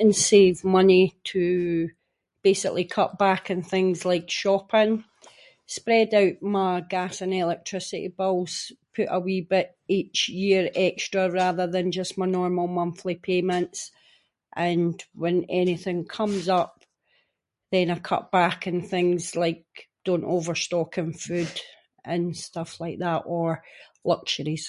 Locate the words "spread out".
5.66-6.40